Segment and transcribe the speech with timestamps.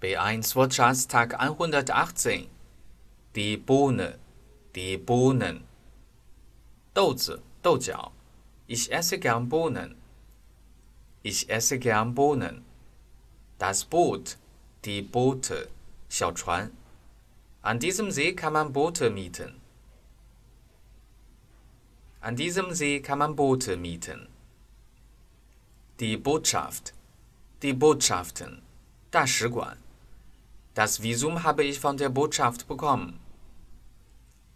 [0.00, 2.48] B1 Wortschatztag 118.
[3.34, 4.18] Die Bohne,
[4.74, 5.64] die Bohnen.
[6.94, 8.12] 豆子，豆角。
[8.66, 9.96] Ich esse gern Bohnen.
[11.22, 12.62] Ich esse gern Bohnen.
[13.58, 14.36] Das Boot,
[14.84, 15.68] die Boote,
[16.08, 16.70] 小船。
[17.62, 19.60] An diesem See kann man Boote mieten.
[22.20, 24.28] An diesem See kann man Boote mieten.
[25.98, 26.92] Die Botschaft,
[27.62, 28.62] die Botschaften,
[29.10, 29.76] 大使馆。
[30.74, 33.18] Das Visum habe ich von der Botschaft bekommen.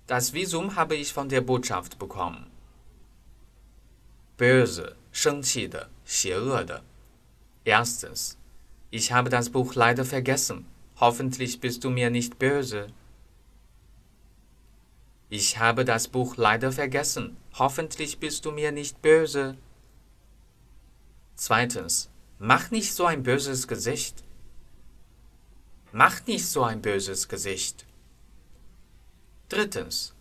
[0.07, 2.51] Das Visum habe ich von der Botschaft bekommen.
[4.37, 6.83] Böse, 生气的，邪恶的。
[7.65, 8.37] Erstens,
[8.91, 10.67] ich habe das Buch leider vergessen.
[10.99, 12.89] Hoffentlich bist du mir nicht böse.
[15.29, 17.37] Ich habe das Buch leider vergessen.
[17.55, 19.57] Hoffentlich bist du mir nicht böse.
[21.37, 24.24] Zweitens, mach nicht so ein böses Gesicht.
[25.98, 27.86] Mach nicht so ein böses Gesicht.
[29.48, 30.14] Drittens.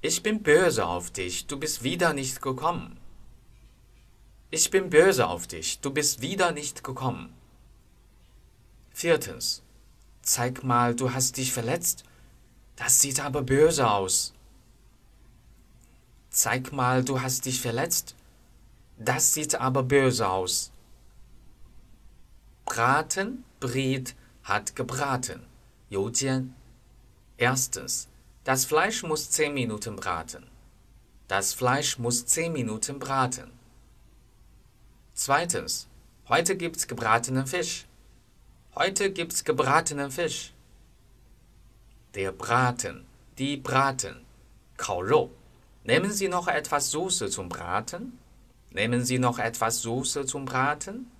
[0.00, 2.98] Ich bin böse auf dich, du bist wieder nicht gekommen.
[4.50, 7.34] Ich bin böse auf dich, du bist wieder nicht gekommen.
[8.94, 9.62] Viertens.
[10.22, 12.04] Zeig mal, du hast dich verletzt.
[12.76, 14.32] Das sieht aber böse aus.
[16.30, 18.16] Zeig mal, du hast dich verletzt.
[18.96, 20.72] Das sieht aber böse aus.
[22.64, 25.45] Braten, Bret, hat gebraten.
[25.89, 26.53] 油煎.
[27.37, 28.07] Erstens.
[28.43, 30.45] Das Fleisch muss 10 Minuten braten.
[31.27, 33.51] Das Fleisch muss 10 Minuten braten.
[35.13, 35.87] Zweitens.
[36.27, 37.85] Heute gibt's gebratenen Fisch.
[38.75, 40.53] Heute gibt's gebratenen Fisch.
[42.13, 43.05] Der Braten,
[43.37, 44.25] die Braten,
[44.77, 45.31] 烤肉.
[45.83, 48.17] Nehmen Sie noch etwas Soße zum Braten?
[48.71, 51.11] Nehmen Sie noch etwas Soße zum Braten?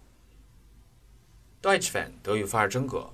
[1.63, 3.11] Deutsch Fan 德语法尔真格。